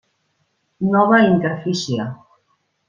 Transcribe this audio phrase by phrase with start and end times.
[0.95, 2.11] Nova interfície.